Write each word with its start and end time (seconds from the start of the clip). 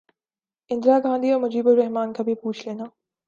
اندرا 0.71 0.97
گاندھی 1.03 1.31
اور 1.31 1.41
مجیب 1.41 1.67
الر 1.67 1.85
حمن 1.87 2.13
کا 2.13 2.23
بھی 2.23 2.35
پوچھ 2.35 2.67
لینا 2.67 2.85